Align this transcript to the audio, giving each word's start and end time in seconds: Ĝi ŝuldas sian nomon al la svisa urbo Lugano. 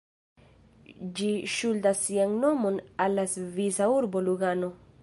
Ĝi 1.19 1.27
ŝuldas 1.57 2.01
sian 2.07 2.35
nomon 2.47 2.81
al 3.07 3.17
la 3.21 3.31
svisa 3.37 3.93
urbo 3.99 4.27
Lugano. 4.31 4.75